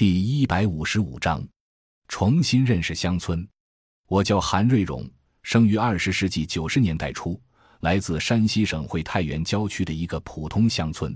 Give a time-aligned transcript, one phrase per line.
[0.00, 1.46] 第一百五十五章，
[2.08, 3.46] 重新认识乡村。
[4.08, 5.06] 我叫韩瑞荣，
[5.42, 7.38] 生于二十世纪九十年代初，
[7.80, 11.14] 来自山西省会太原郊区的一个普通乡村。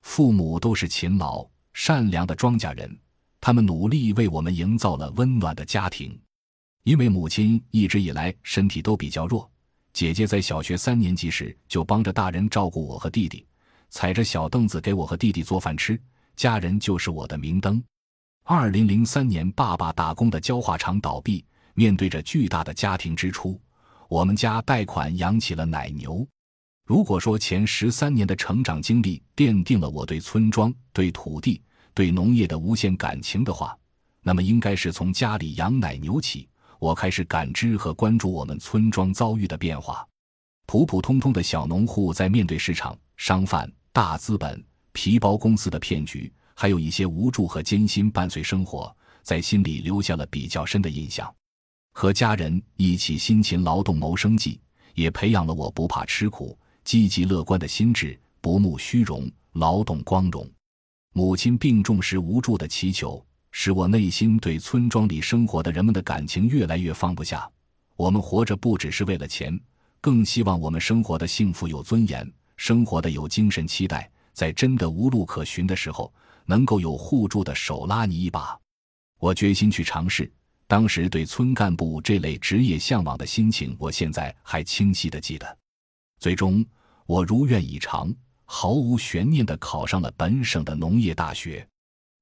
[0.00, 2.98] 父母都是勤劳善良的庄稼人，
[3.42, 6.18] 他们努力为我们营造了温暖的家庭。
[6.84, 9.52] 因为母亲一直以来身体都比较弱，
[9.92, 13.46] 姐姐在小学三年级时就帮着大人照顾我和弟弟，
[13.90, 16.00] 踩着小凳子给我和弟弟做饭吃，
[16.36, 17.84] 家人就是我的明灯。
[18.46, 21.42] 二零零三年，爸爸打工的焦化厂倒闭，
[21.72, 23.58] 面对着巨大的家庭支出，
[24.06, 26.28] 我们家贷款养起了奶牛。
[26.84, 31.62] 如果说前十三年的成长经历奠定了我对村庄、对土地、
[31.94, 33.74] 对农业的无限感情的话，
[34.20, 36.46] 那么应该是从家里养奶牛起，
[36.78, 40.06] 我开始感知和关注我们村庄遭遇的变化。
[40.66, 46.30] 普普通通的小农户在面对市场、商贩、大资本、皮包公司的骗局。
[46.54, 51.32] 还有一些无助和艰辛伴随生活，在心里留下了比较深的印象。
[51.92, 54.60] 和家人一起辛勤劳动谋生计，
[54.94, 60.48] 也培养了我不怕吃苦、积极乐观的心智，不慕虚荣，劳动光荣。
[61.12, 67.48] 母亲病重时无助的祈求，使我内心对村庄里生活的人们的感情越来越放不下。
[67.94, 69.56] 我们活着不只是为了钱，
[70.00, 76.12] 更希望我们生活的幸福有尊严，生活的有精神期待，在真的无路可寻的时候。
[76.46, 78.58] 能够有互助的手拉你一把，
[79.18, 80.30] 我决心去尝试。
[80.66, 85.58] 当时对村干部这类职业向往的心情，我现在还清晰的记得。
[86.18, 86.64] 最终，
[87.06, 88.12] 我如愿以偿，
[88.44, 91.66] 毫无悬念的考上了本省的农业大学。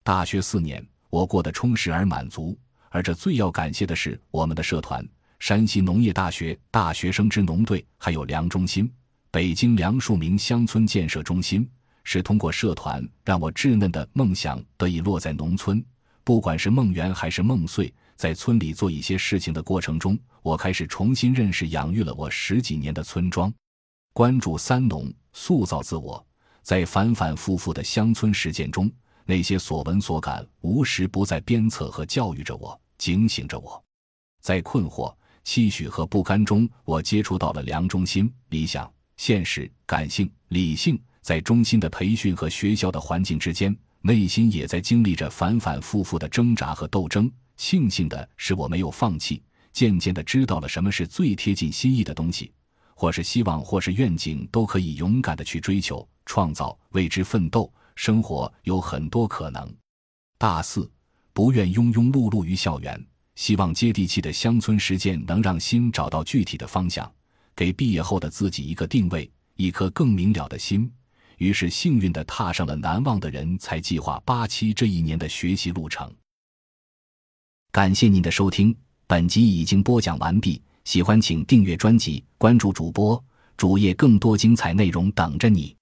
[0.03, 2.59] 大学四年，我过得充实而满足。
[2.91, 8.93] 而这最要感谢的是我们的社团——山西农业大学大学生支农队，还有梁中心、
[9.31, 11.67] 北京梁树明乡村建设中心。
[12.05, 15.85] 是通过社团让我稚嫩的梦想得以落在农村，
[16.25, 23.53] 不管是梦圆还是梦碎，在村里做一些事情的过程中，我开始重新认识养育了我十几年的村庄，
[24.13, 26.25] 关注三农，塑造自我。
[26.63, 28.89] 在反反复复的乡村实践中，
[29.25, 33.83] 那些所闻所感，无时不在鞭策和教育着我，警醒着我。
[34.41, 41.01] 在困惑、期许和不甘中，我接触到了良中心、理想、现实、感性、理性。
[41.23, 47.31] 在中心的培训和学校的环境之间，内心也在经历着反反复复的挣扎和斗争。
[47.57, 49.41] 庆幸的是，我没有放弃，
[49.73, 52.53] 渐渐的知道了什么是最贴近心意的东西，
[52.95, 57.73] 或是希望，或是愿景，都可以勇敢的去追求、创造、为之奋斗。
[57.95, 59.73] 生活有很多可能。
[60.39, 60.91] 大四，
[61.33, 63.01] 不愿庸庸碌碌于校园，
[63.37, 67.09] 希望接地气的乡村实践能让心找到具体的方向，
[67.55, 70.91] 给毕业后的自己一个定位，一颗更明了的心。
[71.43, 76.09] 于是，幸运的踏上了难忘的人才计划八期这一年的学习路程。
[77.73, 78.73] 感谢您的收听，
[79.09, 80.63] 本集已经播讲完毕。
[80.85, 83.23] 喜欢请订阅专辑，关注主播
[83.57, 85.75] 主页，更多精彩内容等着你。